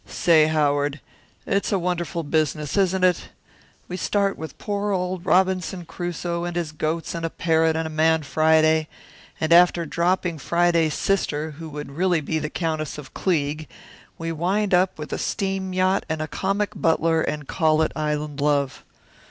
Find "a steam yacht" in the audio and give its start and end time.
15.13-16.03